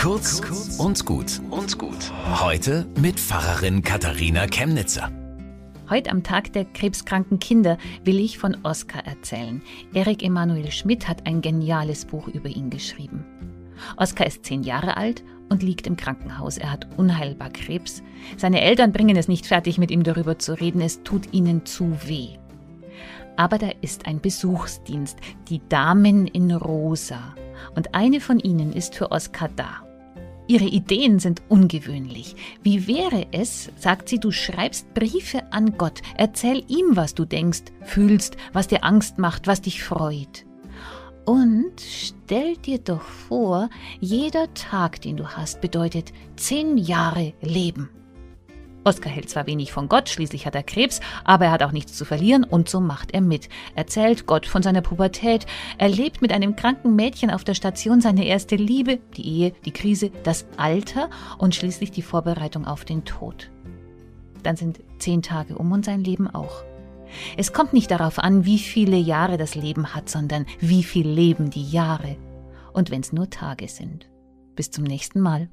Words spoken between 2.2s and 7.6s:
Heute mit Pfarrerin Katharina Chemnitzer. Heute am Tag der krebskranken